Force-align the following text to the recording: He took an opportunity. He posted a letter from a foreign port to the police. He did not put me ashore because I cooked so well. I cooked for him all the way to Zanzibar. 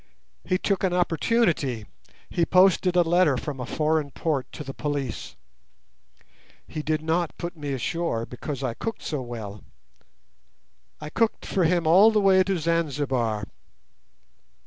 He 0.43 0.57
took 0.57 0.83
an 0.83 0.93
opportunity. 0.93 1.85
He 2.27 2.43
posted 2.43 2.95
a 2.95 3.03
letter 3.03 3.37
from 3.37 3.59
a 3.59 3.67
foreign 3.67 4.09
port 4.09 4.51
to 4.53 4.63
the 4.63 4.73
police. 4.73 5.35
He 6.67 6.81
did 6.81 7.03
not 7.03 7.37
put 7.37 7.55
me 7.55 7.71
ashore 7.73 8.25
because 8.25 8.63
I 8.63 8.73
cooked 8.73 9.03
so 9.03 9.21
well. 9.21 9.63
I 10.99 11.11
cooked 11.11 11.45
for 11.45 11.65
him 11.65 11.85
all 11.85 12.09
the 12.09 12.19
way 12.19 12.41
to 12.41 12.57
Zanzibar. 12.57 13.45